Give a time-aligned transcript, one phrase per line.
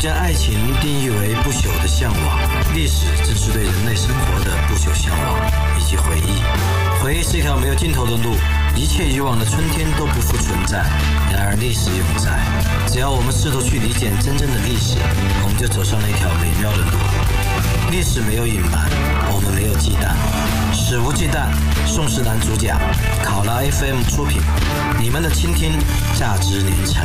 [0.00, 2.40] 将爱情定义为不朽的向往，
[2.72, 5.36] 历史正是对人类生活的不朽向往
[5.78, 6.42] 以及回忆。
[7.02, 8.34] 回忆是一条没有尽头的路，
[8.74, 10.78] 一切以往的春天都不复存在。
[11.30, 12.40] 然而历史永在，
[12.88, 14.96] 只要我们试图去理解真正的历史，
[15.44, 16.96] 我们就走上了一条美妙的路。
[17.90, 18.88] 历史没有隐瞒，
[19.30, 20.16] 我们没有忌惮，
[20.72, 21.52] 史无忌惮。
[21.86, 22.80] 宋氏男主讲，
[23.22, 24.40] 考拉 FM 出品，
[24.98, 25.78] 你们的倾听
[26.14, 27.04] 价值连城。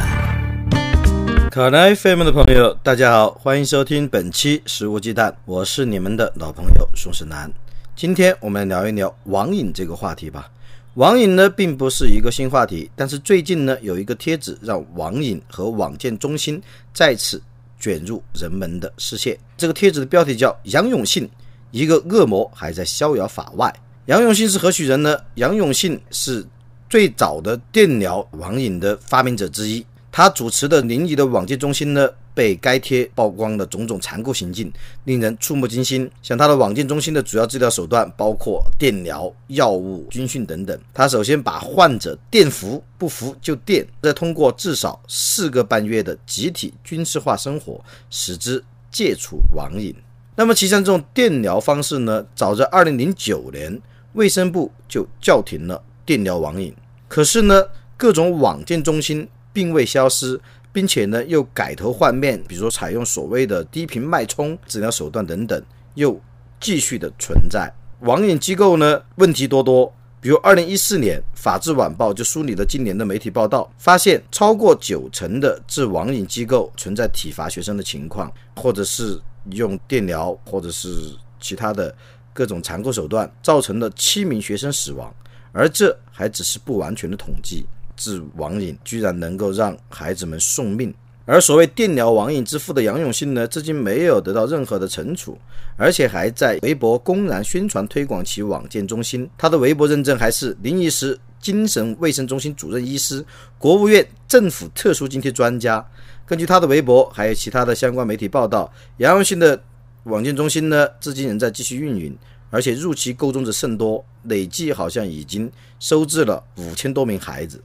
[1.56, 7.50] 考拉 FM 的朋友，大家好，欢迎收听本期《食无忌惮》，我是你们的老朋友宋世南。
[7.96, 10.52] 今天我们来聊一聊网瘾这个话题吧。
[10.96, 16.62] 网瘾呢，并不是一个新话题，但是最近呢，有一个帖子让网瘾和网建中心
[16.94, 17.42] 再次
[17.80, 19.40] 卷入人们的视线。
[19.56, 21.30] 这个帖子的标题叫“杨永信，
[21.72, 23.74] 一个恶魔还在逍遥法外”。
[24.08, 25.18] 杨永信是何许人呢？
[25.36, 26.46] 杨永信是
[26.90, 29.86] 最早的电疗网瘾的发明者之一。
[30.18, 34.72] 他主持的临沂的网戒中心呢，被该贴曝光的种种残酷行径，
[35.04, 36.10] 令人触目惊心。
[36.22, 40.80] 像他的网戒中心的主要治疗手段包括电疗、药物、军训等等。
[40.94, 49.94] 他首先把患者电服，不服就电，再通过至少四个半月的集体军事化生活，使之戒除网瘾。
[50.38, 53.82] 那么，其实这种电疗方式呢，早在二零零九年，
[54.14, 56.74] 卫生部就叫停了电疗网瘾。
[57.10, 57.66] 可是呢，
[57.98, 59.28] 各种网戒中心。
[59.56, 60.38] 并未消失，
[60.74, 65.64] 并且呢又改头换面，比如说采用所谓的低频脉冲治疗手段等等，
[65.94, 66.20] 又
[66.60, 67.72] 继续的存在。
[68.02, 79.18] 网瘾机构呢问题多多，比如二零一四年，《法制晚报》就梳理了今年的媒体报道，发现超过九成的治网瘾机构存在体罚学生的情况，或者是
[79.52, 81.96] 用电疗，或者是其他的
[82.34, 85.14] 各种残酷手段，造成了七名学生死亡，
[85.54, 87.66] 而这还只是不完全的统计。
[87.96, 90.94] 治网瘾居然能够让孩子们送命，
[91.26, 95.38] 而所谓电疗网瘾之父的杨永信呢，至今没有得到任何的惩处，
[95.78, 99.30] 而且还在微博公然宣传推广其网健中心。
[99.38, 103.24] 他的微博认证还是临沂市精神卫生中心主任医师、
[103.58, 105.86] 国务院政府特殊津贴专家。
[106.26, 109.62] 根据他的微博还有其他的相关媒体报道，杨永信的
[110.04, 112.18] 网健中心呢，至今仍在继续运营，
[112.50, 117.62] 而且入其购中者甚多，累计好像已经收治了五千多名孩子。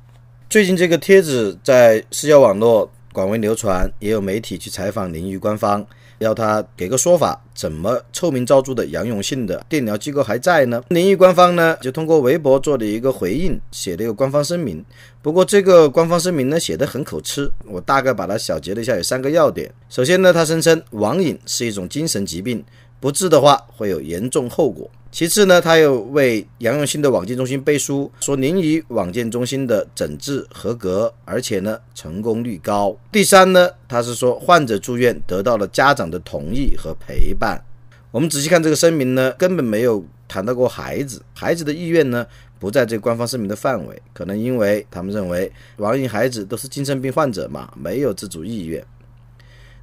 [0.50, 5.86] 最近这个帖子在社交网络广为流传，也有媒体去采访临沂官方，
[6.18, 10.82] 要他给个说法，怎么臭名昭著的杨永信的电疗机构还在呢？
[10.88, 14.84] 临沂官方呢就通过微博做了一个回应，写了一个官方声明。
[15.22, 19.72] 不过这个官方声明呢写得很口吃，我大概把它小结了一下，有三个要点。
[19.88, 22.64] 首先呢，他声称网瘾是一种精神疾病，
[22.98, 24.90] 不治的话会有严重后果。
[25.12, 32.96] 其次呢，他又为杨永信的网健中心背书，说临沂网建中心的诊治合格，而且呢成功率高。
[33.10, 37.60] 第三呢，他是说患者住院得到了家长的同意和陪伴。
[38.12, 42.24] 我们仔细看这个声明呢，根本没有谈到过孩子，孩子的意愿呢
[42.60, 48.82] 不在这个官方声明的范围，可能因为他们认为网瘾孩子都是精神病患者嘛，没有自主意愿。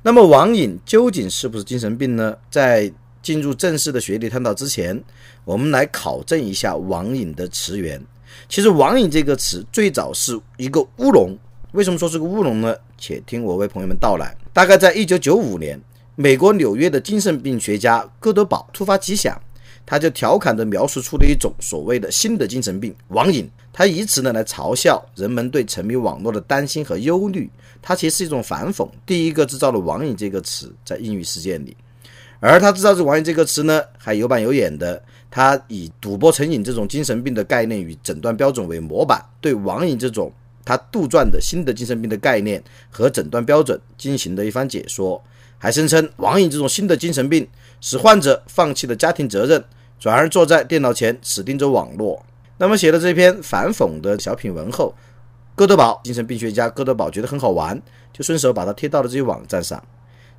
[0.04, 2.38] 那么网瘾究竟是不是精神病呢？
[2.50, 2.90] 在
[3.28, 4.98] 进入正式的学历探讨之前，
[5.44, 8.02] 我们来考证一下网瘾的词源。
[8.48, 11.38] 其实“网瘾”这个词最早是一个乌龙。
[11.74, 12.74] 为什么说是个乌龙呢？
[12.98, 14.34] 且听我为朋友们道来。
[14.54, 15.78] 大概在一九九五年，
[16.16, 19.38] 美国纽约的精神病学家戈德堡突发奇想，
[19.86, 23.50] 他就调侃地描述出了一种所谓的新的精神病——网瘾。
[23.74, 27.50] 他以此呢来嘲笑人们对沉迷网络的担心和忧虑。
[27.82, 28.90] 它其实是一种反讽。
[29.06, 31.76] 第一个制造了“网瘾”这个词在英语世界里。
[32.40, 35.02] 而他制造这“网瘾”这个词呢，还有板有眼的。
[35.30, 40.32] 他以赌博成瘾这种精神病的概念与诊断标准为模板，对网瘾这种
[40.64, 45.22] 他杜撰的新的精神病的概念和诊断标准进行了一番解说，
[45.58, 47.48] 还声称网瘾这种新的精神病
[47.82, 49.64] 使患者放弃了家庭责任，
[50.00, 52.26] 转而坐在电脑前死盯着网络。
[52.58, 54.96] 那么写了这篇反讽的小品文后，
[55.56, 57.80] 哥德堡精神病学家哥德堡觉得很好玩，
[58.14, 59.84] 就顺手把它贴到了这些网站上。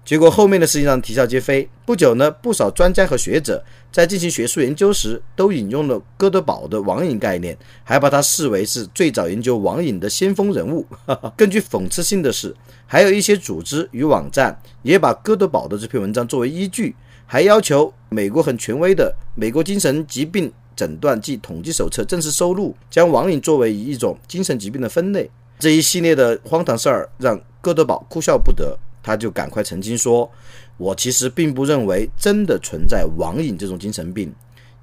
[0.09, 1.69] 结果后面的事情让啼笑皆非。
[1.85, 3.63] 不久呢，不少专家和学者
[3.93, 10.87] 在进行学术研究时，都引用了哥德堡的网瘾概念，还把他视为是最早研究网瘾的先锋人物。
[11.37, 12.57] 更具讽刺性的是，
[12.87, 16.97] 还有一些组织与网站也把哥德堡的这篇文章作为依据，
[17.27, 25.31] 还要求美国很权威的《美国精神疾病诊断及统计手册》正式收录，将网瘾作为一种精神疾病的分类。
[25.59, 28.79] 这一系列的荒唐事儿让哥德堡哭笑不得。
[29.09, 30.31] 他就赶快澄清说
[30.77, 34.31] ：“我其实并不认为真的存在网瘾这种精神病，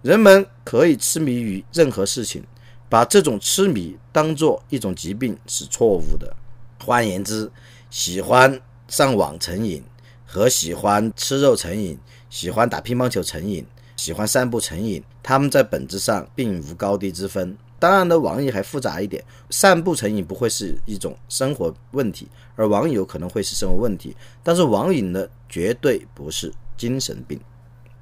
[0.01, 2.43] 人们可以痴迷于任何事情，
[2.89, 6.35] 把这种痴迷当做一种疾病是错误的。
[6.83, 7.51] 换言之，
[7.91, 9.83] 喜欢上网成瘾，
[10.25, 11.95] 和喜欢吃肉成瘾、
[12.27, 13.63] 喜欢打乒乓球成瘾、
[13.95, 17.55] 喜欢散步成瘾，他们在本质上并无高低之分。
[17.77, 24.15] 当然呢，网瘾还复杂一点，散步成瘾不会是一种生活问题，而网瘾有可能会是生活问题。
[24.41, 27.39] 但是网瘾呢，绝对不是精神病。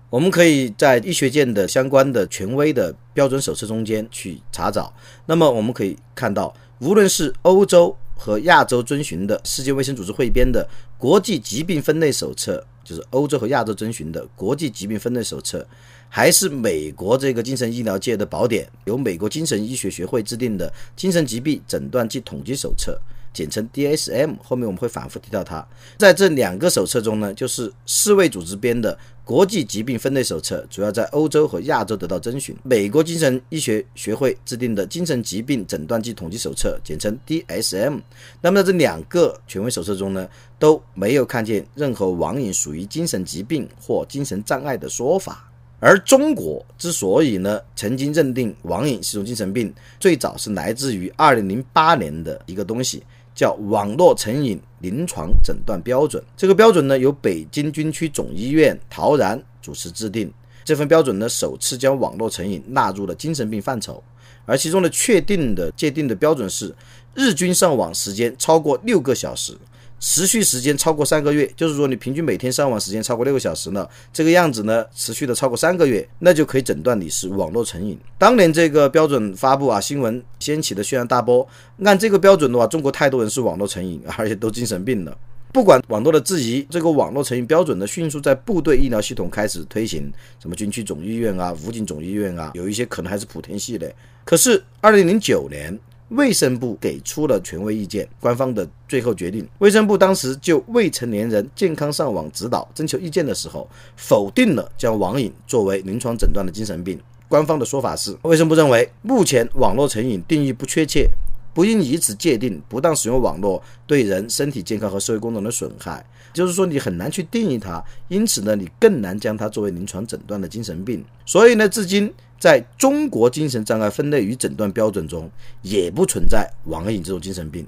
[0.09, 4.93] 我们可以在医学界的相关的权威的标准手册中间去查找。
[5.25, 15.65] 那么我们可以看到，无论是欧洲和亚洲遵循的世界卫生组织汇编的国际疾病分类手册，就是欧洲和亚洲遵循的国际疾病分类手册，
[16.09, 23.00] 还是美国这个精神医疗界的宝典，由美国精神医学学会制定的精神疾病诊断及统计手册。
[23.33, 25.65] 简称 DSM，后面我们会反复提到它。
[25.97, 38.00] 在这两个手册中呢，就是世卫组织编的国际疾病分类手册，主要在欧洲和亚洲得到遵循；美国精神医学学会制定的精神疾病诊断及统计手册，简称 DSM。
[38.41, 40.27] 那么在这两个权威手册中呢，
[40.59, 45.50] 都没有看见任何网瘾属于精神疾病或精神障碍的说法。
[45.80, 53.03] 而中国之所以呢曾经认定网瘾是一种精神病，最早是来自于二零零八年的一个东西。
[53.35, 60.31] 叫网络成瘾临床诊断标准，这个标准呢由北京军区总医院陶然主持制定。
[60.63, 64.01] 这份标准呢首次将网络成瘾纳入了精神病范畴，
[64.45, 66.74] 而其中的确定的界定的标准是
[67.13, 69.57] 日均上网时间超过六个小时。
[70.05, 77.97] 持续时间超过三个月，就是说你平均每天上网时间超过六个小时呢，这个样子呢，持续的超过三个月，那就可以诊断你是网络成瘾。
[78.17, 81.47] 当年这个标准发布啊，新闻掀起的轩然大波。
[81.85, 85.17] 按这个标准的话，中国太多人是网络成瘾，而且都精神病了。
[85.53, 93.89] 不管网络的质疑，这个网络成瘾标准呢，迅速在部队医疗系统开始推行，什么军区总医院啊、武警总医院啊，有一些可能还是莆田系的。
[94.25, 95.79] 可是二零零九年。
[96.09, 99.47] 卫生部给出了权威意见，官方的最后决定。
[99.59, 107.00] 卫生部当时就未成年人健康上网指导征求意见的时候，否定了将网瘾作为临床诊断的精神病。
[107.27, 111.09] 官方的说法是，卫生部认为目前网络成瘾定义不确切，
[111.53, 116.05] 不应以此界定不当使用网络对人身体健康和社会功能的损害。
[116.33, 121.03] 就是说，你很难去定义它，因此呢，你更难将它作为临床诊断的精神病。
[121.25, 122.13] 所以呢，至今。
[122.39, 127.65] 在中国精神障碍分类与诊断标准中，也不存在网瘾这种精神病。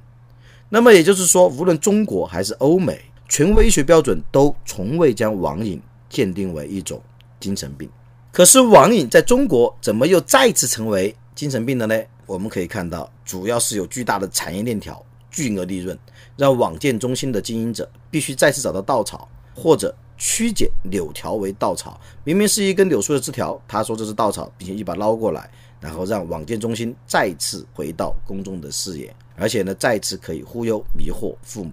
[0.68, 3.00] 那么也就是说，无论中国还是欧美，
[3.30, 7.02] 权威医学标准都从未将网瘾鉴定为一种
[7.40, 7.90] 精神病。
[8.34, 11.98] 可是，网瘾在中国怎么又再次成为精神病了呢？
[12.26, 15.98] 我们可以看到，主要是有巨大的产业链条、巨额利润，
[16.36, 19.96] 让网建中心的经营者必须再次找到稻草，或者。
[20.18, 25.52] 曲解柳条为稻草，明明是一根柳树的枝条，他说这是稻草，并且一把捞过来，
[25.82, 31.72] 然后让网建中心再次回到公众的视野，而且呢，再次可以忽悠迷惑父母。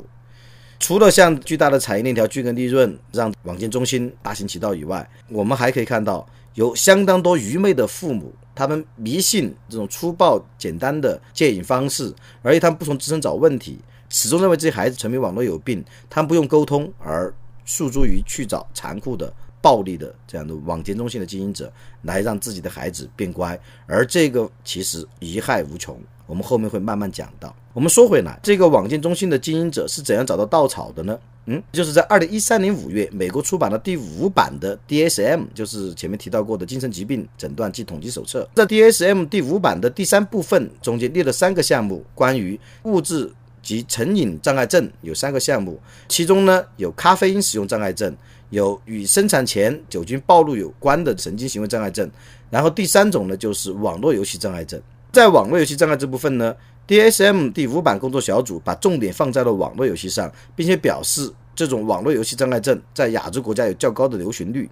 [0.82, 12.12] 除了像巨大的产业链条、巨额利润让网建中心大行其道以外，我们还可以看到有相当多愚昧的父母，他们迷信这种粗暴简单的戒瘾方式，
[12.42, 17.32] 而且他们不从自身找问题，始终认为自己孩子沉迷网络有病，他们不用沟通而。
[17.64, 19.32] 诉诸于去找残酷的、
[19.62, 21.72] 暴力的这样的网监中心的经营者，
[22.02, 25.98] 来让自己的孩子变乖，而这个其实贻害无穷。
[26.26, 27.54] 我们后面会慢慢讲到。
[27.72, 31.18] 我们说回来，这个网监中心的经营者是怎样找到稻草的呢？
[31.46, 38.48] 嗯，就是在二零一三年五月，美国出版了第五版的 DSM，就是前面提到过的精神疾病诊断及统计手册。
[38.54, 43.32] 在 DSM 第五版的第三部分中间列了三个项目，关于物质。
[43.62, 48.12] 及成瘾障碍症有三个项目，其中呢有咖啡因使用障碍症，
[48.52, 52.08] 有与生产前酒精暴露有关的神经行为障碍症，
[52.50, 54.78] 然后第三种呢就是网络游戏障碍症。
[55.10, 56.54] 在网络游戏障碍这部分呢
[56.86, 64.68] ，DSM 第五版工作小组把重点放在了网络游戏上，并且表示这种网络游戏障碍症在亚洲国家有较高的流行率，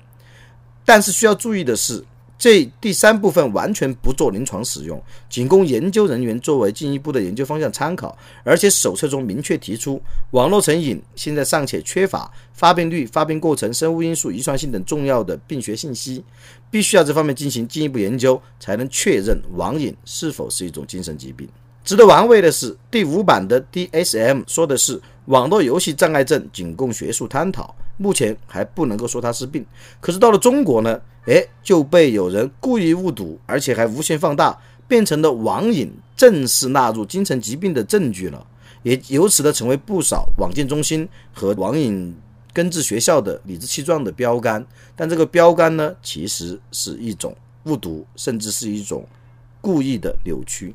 [0.84, 2.04] 但是需要注意的是。
[2.40, 8.16] 这第三部分完全不做临床使用，仅供研究人员作为进一步的研究方向参考。
[8.42, 16.24] 而且手册中明确提出，网络成瘾现在尚且缺乏发病率、发病过程、生物因素、遗传性等重要的病学信息，
[16.70, 21.46] 必须要这方面进行进一步研究，才能确认网瘾是否是一种精神疾病。
[21.84, 29.64] 值得玩味的是，第五版的 DSM 说的是网络游戏障碍症仅供学术探讨，目前还不能够说它是病。
[30.00, 31.00] 可是到了中国呢？
[31.26, 34.58] 哎，就被有人故意误读，而且还无限放大，
[34.88, 38.46] 变成了网瘾正式纳入精神疾病的证据了，
[38.82, 42.16] 也由此呢成为不少网建中心和网瘾
[42.52, 44.64] 根治学校的理直气壮的标杆。
[44.96, 49.06] 但这个标杆呢，其实是一种误读，甚至是一种
[49.60, 50.74] 故意的扭曲。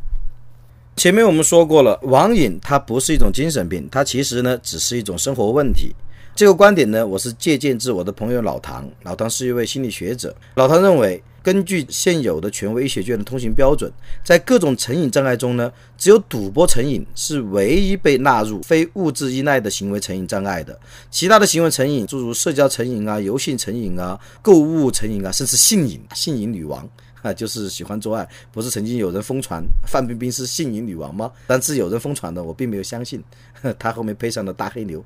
[0.96, 5.94] 前面我们说过了，网瘾它不是一种精神病，它其实呢只是一种生活问题。
[6.34, 8.90] 这个观点呢，我是借鉴自我的朋友老唐。
[9.04, 10.34] 老唐是一位心理学者。
[10.56, 13.92] 老唐认为，根据现有的权威医学界的通行标准，
[14.24, 20.78] 在各种成瘾障碍中呢，只有赌博成瘾是唯一被纳入非物质依赖的行为成瘾障碍的。
[21.12, 26.88] 其他的行为成瘾，诸如社交成瘾啊、游戏成瘾啊、购物成瘾啊，甚至性瘾，性瘾女王。
[27.26, 31.32] 啊，就是喜欢做爱，不是曾经有人疯传范冰冰是性瘾女王吗？
[31.48, 33.24] 但是有人疯传的，我并没有相信。
[33.80, 35.04] 她后面配上了大黑牛。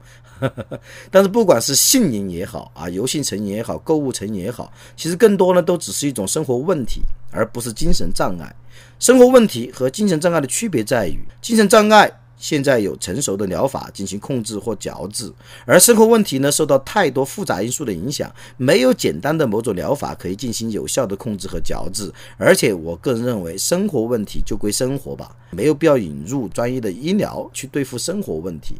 [1.10, 8.54] 但是不管是性瘾也好啊，游戏成瘾也好，购物成瘾也好，其实更多呢都只是一种生活问题，而不是精神障碍。
[9.00, 12.12] 生活问题和精神障碍的区别在于，精神障碍。
[12.40, 15.30] 现在有成熟的疗法进行控制或矫治，
[15.66, 22.10] 而生活问题呢，受到太多复杂因素的影响，没有简单的某种疗法可以进行有效的控制和矫治。
[22.38, 28.78] 而且，我个人认为，生活问题就归生活吧，没有必要引入专业的医疗去对付生活问题。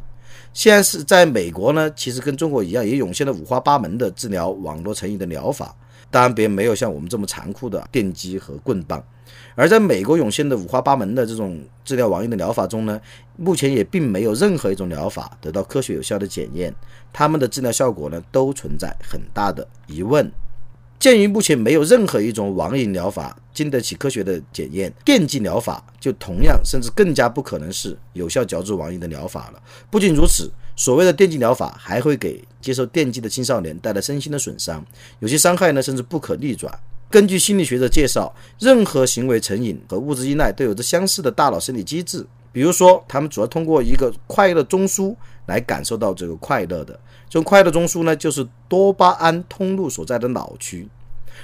[0.54, 5.76] 现在是在美国呢，其实跟中国一样，也涌现了五花八门的治疗网络成瘾的疗法。
[6.10, 9.04] 当然，别没有像我们这么残酷的电击和棍棒。
[9.60, 12.98] 而在美国涌现的五花八门的这种治疗网瘾的疗法中呢，
[13.36, 16.74] 目前也并没有任何一种疗法得到科学有效的检验，
[17.12, 20.32] 他们的治疗效果呢都存在很大的疑问。
[20.98, 29.62] 鉴于目前没有任何一种网瘾疗法经得起科学的检验，电击疗法就同样甚至更加不可能是有效矫治网瘾的疗法了。
[29.90, 34.82] 不仅如此，所谓的电击疗法还会给接受电击的青少年带来身心的损伤，
[35.20, 36.74] 有些伤害呢甚至不可逆转。
[37.12, 42.24] 根据心理学的介绍，任何行为成瘾和物质依赖都有着相似的大脑生理机制。
[42.52, 45.16] 比如说，他们主要通过一个快乐中枢
[45.48, 46.94] 来感受到这个快乐的。
[47.28, 50.88] 这种快乐中枢呢，就是多巴胺通路所在的脑区。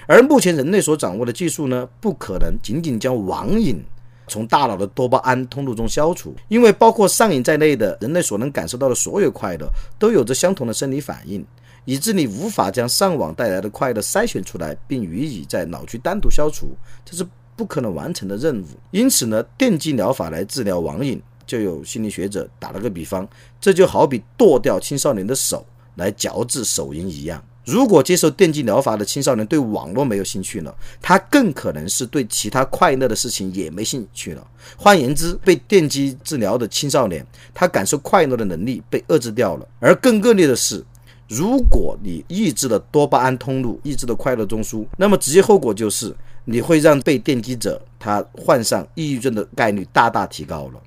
[0.07, 3.84] 而目前人类所掌握的技术呢，不可能仅仅将网瘾
[4.27, 9.67] 从大脑的多巴胺通路中消除，因为包括上瘾在内的人类所能感受到的所有快乐，
[9.98, 11.43] 都有着相同的生理反应。
[11.86, 16.75] 以致你无法将上网带来的快乐筛选出来，并予以在脑区单独消除，
[17.06, 17.25] 这是
[17.56, 18.65] 不可能完成的任务。
[18.92, 23.27] 因此呢，电击疗法来治疗网瘾，就有心理学者打了个比方，
[23.62, 25.65] 这就好比剁掉青少年的手
[25.96, 27.42] 来矫治手淫一样。
[27.63, 34.48] 如果接受电击疗法的青少年对网络没有兴趣了，他更可能是对其他快乐的事情也没兴趣了。
[34.77, 39.68] 换言之，被电击治疗的青少年，他感受快乐的能力被遏制掉了。
[39.80, 40.84] 而更恶劣的是。
[41.27, 46.15] 如果你抑制了多巴胺通路，抑制了快乐中枢，那么直接后果就是
[46.46, 50.79] 你会让被电击者他患上抑郁症的概率大大提高了。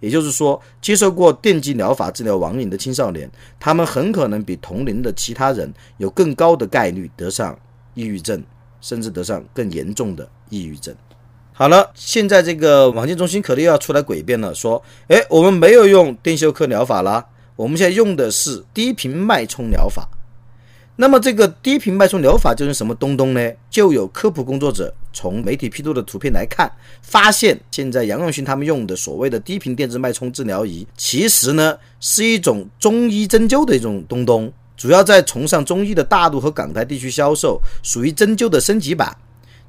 [0.00, 7.58] 也就是说，接受过电击疗法治疗网瘾的青少年，他们很可能比同龄的其他人有更高的概率得上
[7.94, 8.42] 抑郁症，
[8.80, 10.94] 甚至得上更严重的抑郁症。
[11.52, 17.24] 好了，现在这个网戒中心可能又要出来诡辩了，说：“哎，我们没有用电休克疗法啦。”
[17.56, 20.06] 我们现在用的是低频脉冲疗法，
[20.96, 23.50] 那么这个低频脉冲疗法就是什么东东呢？
[23.70, 26.70] 就有科普工作者从媒体披露的图片来看，
[27.02, 39.16] 发现现在杨永勋他们用的所谓的低频电子脉冲治疗仪，其实呢是一种中医针灸的一种东东，主要在崇尚中医的大陆和港台地区销售，属于针灸的升级版。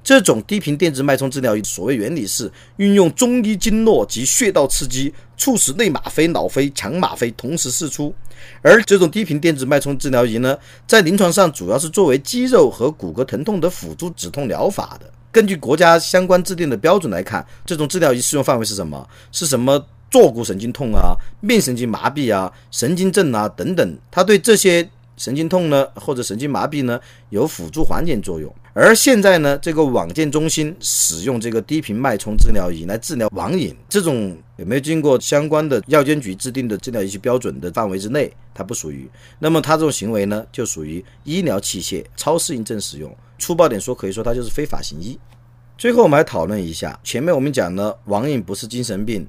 [0.07, 8.15] 这种低频电子脉冲治疗仪，所谓原理是运用中医经络及穴道刺激，促使内吗啡、脑啡、强吗啡同时释出。
[8.61, 15.11] 而这种低频电子脉冲治疗仪呢，在临床上主要是作为肌肉和骨骼疼痛的辅助止痛疗法的。
[15.29, 19.05] 根据国家相关制定的标准来看，这种治疗仪适用范围是什么？
[19.33, 23.97] 是什么坐骨神经痛啊、面神经麻痹啊、神经症啊等等？
[24.09, 24.89] 它对这些。
[25.17, 28.53] 神经痛呢，或者神经麻痹呢，有辅助缓解作用。
[28.73, 39.09] 而现在呢，这个网健中心使用这个低频脉冲治疗仪来治疗网瘾，这种有没有经过相关的药监局制定的治疗仪器标准的范围之内，它不属于。
[39.39, 43.11] 那么它这种行为呢，就属于医疗器械超适应症使用。
[43.39, 45.19] 粗暴点说，可以说它就是非法行医。
[45.79, 49.27] 最后我们来讨论一下，前面我们讲呢，网瘾不是精神病。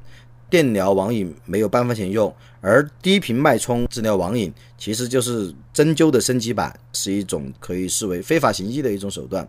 [0.51, 9.47] 电疗网瘾没有半分钱用，而低频脉冲治疗网瘾其实就是针灸的升级版，是一种可以视为非法行医的一种手段。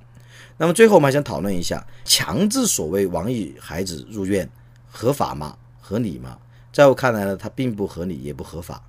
[0.58, 4.50] 那么最后我们还想讨论一下，强制所谓网瘾孩子入院
[4.89, 5.56] 合法吗？
[5.79, 6.38] 合理吗？
[6.74, 8.84] 在我看来呢，它并不合理，也不合法。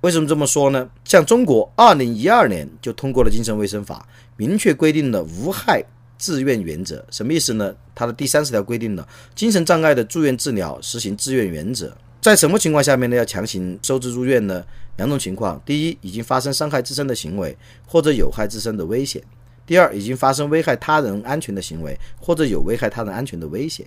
[0.00, 0.88] 为什么这么说呢？
[1.04, 5.84] 像中国二零一二年就通过了精神卫生法，明确规定了无害。
[6.22, 7.74] 自愿原则什么意思呢？
[7.96, 11.92] 它的第三十条规定了精神障碍的住院治疗实行自愿原则。
[12.20, 13.16] 在什么情况下面呢？
[13.16, 14.64] 要强行收治入院呢？
[14.98, 19.20] 两种情况：第一，已经发生伤害自身的行为，或者有害自身的危险；
[19.66, 23.84] 第二，已经发生危害他人安全的行为，或者有危害他人安全的危险。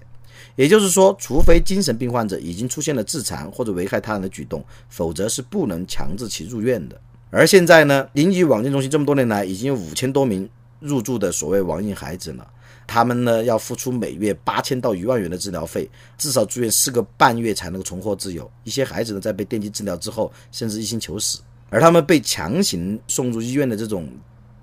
[0.57, 6.99] 也就是说，除非精神病患者已经出现了自残或者危害他人的举动，否则是不能强制其入院的。
[7.29, 12.45] 而现在呢，临沂网禁中心这么多年来，已经有五千多名入住的所谓网瘾孩子呢。
[12.87, 18.49] 他们呢要付出每月八千到一万元的治疗费，至少住院四个半月才能够重获自由。
[18.63, 21.39] 一些孩子呢在被电击治疗之后，甚至一心求死。
[21.71, 24.07] 而他们被强行送入医院的这种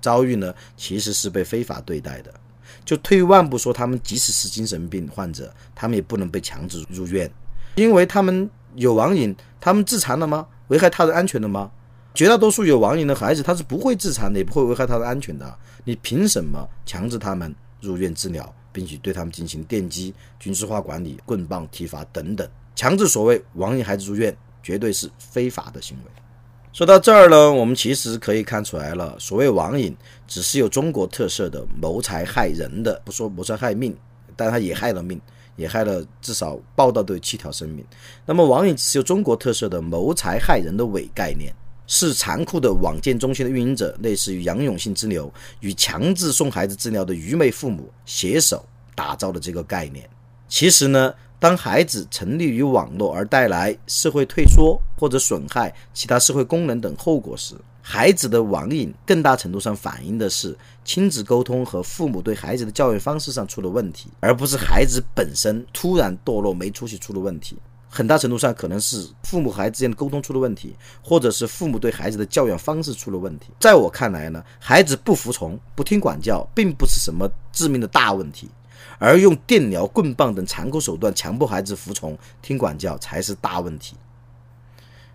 [0.01, 2.33] 遭遇呢，其实是被非法对待的。
[2.85, 7.29] 就退一万步说，他们即使是精神病患者，他们也不能被强制入院，
[7.75, 10.47] 因为他们有网瘾，他们自残了吗？
[10.69, 11.69] 危害他人安全了吗？
[12.13, 15.57] 绝大多数有网瘾的孩子，他是不会自残的，也不会危害他的安全的。
[15.83, 17.53] 你凭什么强制他们？
[17.81, 26.11] 入院治疗，并且对他们进行电击、军事化管理、棍棒体罚等等，强制所谓网瘾孩子入院，绝对是非法的行为。
[26.71, 29.93] 说到这儿呢，我们其实可以看出来了，所谓网瘾
[30.25, 33.93] 只是有中国特色的谋财害人的，不说谋财害命，
[34.37, 35.19] 但他也害了命，
[35.57, 37.85] 也害了至少报道都有七条生命。
[38.25, 41.53] 那么网瘾只是有中国特色的谋财害人的伪概念。
[41.95, 50.09] 是残酷的网建中心的运营者，类似于杨永信之流与强制送孩子治疗的愚昧父母携手打造的这个概念。
[50.47, 67.55] 其实呢，当孩子沉溺于网络而带来社会退缩或者损害其他社会功能等后果时，孩子的网瘾更大程度上反映的是亲子沟通和父母对孩子的教育方式上出了问题，而不是孩子本身突然堕落没出息出了问题。
[67.95, 73.51] 很大程度上可能是父母和孩子之间的沟通出了问题，或者是父母对孩子的教养方式出了问题。
[73.59, 78.49] 在我看来呢，孩子不服从、不听管教，并不是什么致命的大问题，
[78.97, 83.95] 而用电疗、棍棒等残酷手段强迫孩子服从、听管教才是大问题。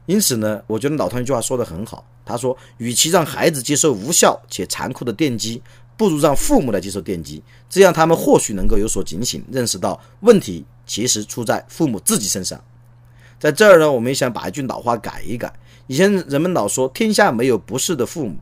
[0.06, 5.61] 因此呢，我觉得老唐一句话说得很好，他说：“与其让孩子接受无效且残酷的电击，
[5.97, 12.58] 不如让父母来接受电击，这样他们或许能够有所警醒，认识到问题。”其实出在父母自己身上，
[13.38, 15.52] 在这儿呢，我们也想把一句老话改一改。
[15.87, 18.37] 以前人们老说天下没有不是的父母，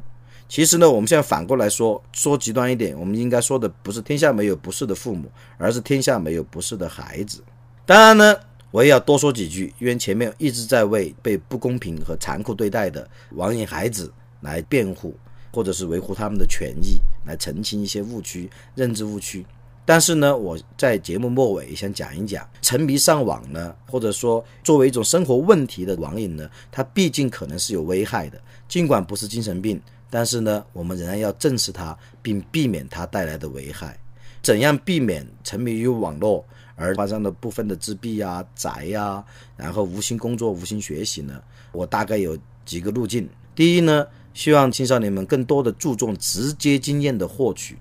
[0.49, 7.43] 其实呢，我们现在反过来说，说极端一点，我们应该说的不是天下没有不是的父母，而是天下没有不是的孩子。
[7.85, 8.37] 当然呢，
[8.71, 15.15] 我也要多说几句，因为前面一直在为被不公平和残酷对待的网瘾孩子来辩护，
[15.52, 19.47] 或者是维护他们的权益，来澄清一些误区、认知误区。
[19.88, 28.38] 但是呢，我在节目末尾想讲一讲，沉迷上网呢，或者说作为一种生活问题的网瘾呢，它毕竟可能是有危害的。
[28.66, 33.96] 尽管不是精神病，但是呢，我们仍然要正视它，并避免它带来的危害。
[34.42, 36.44] 怎样避免沉迷于网络
[36.75, 39.25] 而发生的部分的自闭呀、宅呀，
[39.56, 41.40] 然后无心工作、无心学习呢？
[41.70, 43.28] 我大概有几个路径。
[43.54, 47.78] 第一呢，希望青少年们更多的注重直接经验的获取。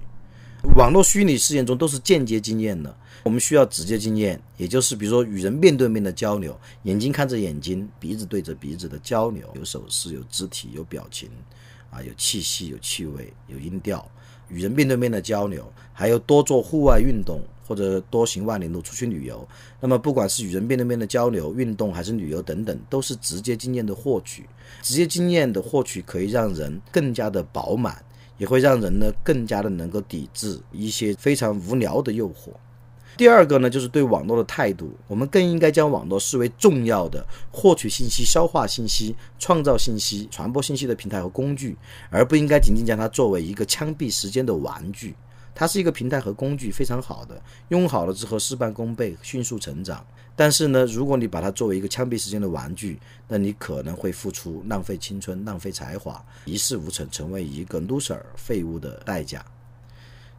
[0.74, 11.30] 网络虚拟事件中都是间接经验的，我们需要直接经验，也就是比如说与人面对面的交流，眼睛看着眼睛，鼻子对着鼻子的交流，有手势、有肢体、有表情，
[11.90, 14.06] 啊，有气息、有气味、有音调，
[14.50, 19.48] 与人面对面的交流，还有多做户外运动或者多行万里路出去旅游。
[19.80, 24.46] 那么不管是与人面对面的交流、运动还是旅游等等，都是直接经验的获取。
[24.82, 28.04] 直接经验的获取可以让人更加的饱满。
[28.38, 32.50] 也会让人呢更加的能够抵制一些非常无聊的诱惑。
[33.18, 41.78] 第二个呢，就是对网络的态度，我们更应该将网络视为重要的获取信息、消化信息、创造信息、传播信息的平台和工具，
[42.10, 45.16] 而不应该仅仅将它作为一个枪毙时间的玩具。
[45.56, 50.06] 它是一个平台和工具，非常好的，用好了之后事半功倍，迅速成长。
[50.36, 59.44] 但是呢，如果你把它作为一个枪毙时间的玩具，那你可能会付出浪费青春、浪费才华、一事无成，成为一个 loser 废物的代价。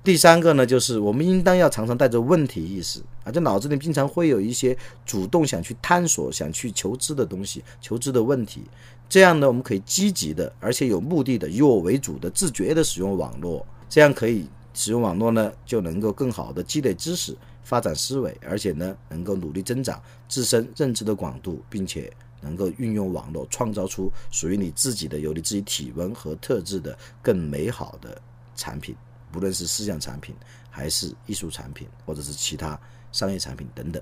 [0.05, 8.63] 第三个呢，就是我们应当要常常带着问题意识啊，这脑子里经常会有一些主动想去探索、想去求知的东西、求知的问题。
[9.09, 14.47] 这样呢，我们可以积极的，而且有目的的、以我为主的、自觉的使用网络，这样可以
[14.77, 17.37] 使用网络呢，就能够更好的积累知识。
[17.65, 22.09] 发展思维，而且呢，能够努力增长自身认知的广度，并且
[22.41, 28.23] 能够运用网络创造出属于你自己的、有你自己体温和特质的更美好的
[28.55, 28.95] 产品，
[29.33, 30.33] 不论是思想产品，
[30.71, 32.79] 还是艺术产品，或者是其他
[33.11, 34.01] 商业产品等等。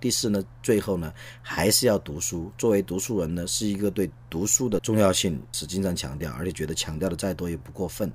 [0.00, 2.50] 第四呢，最后呢，还是要读书。
[2.56, 8.10] 作为读书人呢，是一个对读书的重要性是经常强调，而且觉得强调的再多也不过分。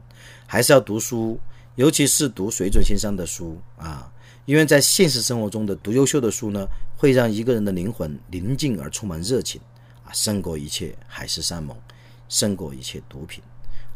[0.48, 1.40] 还是要读书，
[1.78, 4.12] 尤其是读水准线上的书啊。
[4.46, 9.60] 因为在现实生活中的读优秀的书呢，会让一个人的灵魂宁静而充满热情，
[10.06, 11.78] 啊，胜过一切海誓山盟，
[12.30, 13.44] 胜过一切毒品，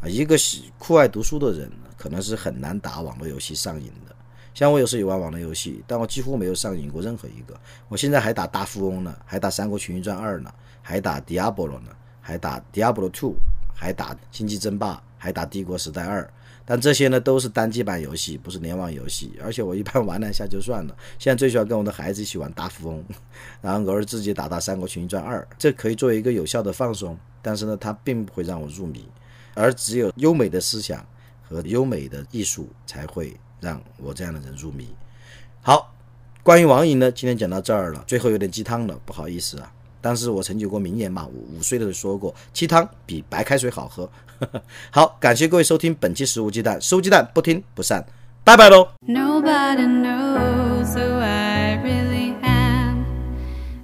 [0.00, 4.14] 啊，一个喜酷爱读书的人可能是很难打网络游戏上瘾的。
[4.52, 7.58] 像我有时也玩网络游戏，但我几乎没有上瘾过任何一个。
[7.88, 11.88] 我现在还打大富翁呢，还打三国群英传二呢，还打 Diablo 呢，
[12.20, 13.36] 还打 Diablo Two，
[13.82, 16.22] 还打《星际争霸》，还打《帝国时代二》。
[16.64, 20.96] 但这些呢都是单机版游戏，不是联网游戏，而且我一般 玩两下就算了。
[21.18, 23.04] 现在最喜欢跟我的孩子一起玩大富翁，
[23.60, 27.18] 然后偶尔自己打打《三国群英传二》，这可以作为一个有效的放松。
[27.42, 29.04] 但是呢，它并不会让我入迷，
[29.54, 31.04] 而只有优美的思想
[31.42, 34.94] 和优美的艺术才会让我这样的人入迷。
[35.60, 35.92] 好，
[36.44, 39.72] 关于网瘾呢，今天讲到这儿了，最后有点鸡汤了，不好意思啊。
[40.02, 44.10] 但是我曾经有过名言嘛，五五岁的时候说过，鸡汤比白开水好喝。
[44.90, 48.04] 好，感谢各位收听本期《食物鸡蛋》，食物鸡蛋不听不散，
[48.42, 48.88] 拜拜喽。
[49.06, 53.04] Nobody knows who I really am.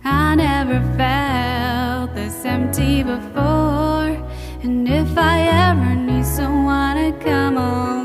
[0.03, 4.19] I never felt this empty before.
[4.65, 7.98] And if I ever need someone to come along,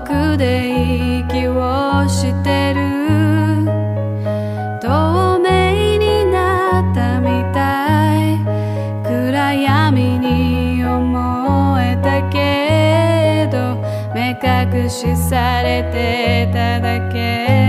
[0.00, 2.80] くで息をしてる。
[4.80, 8.38] 透明になったみたい。
[9.04, 13.76] 暗闇に思えたけど
[14.14, 17.60] 目隠しされてただけ。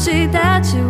[0.00, 0.89] 私たちを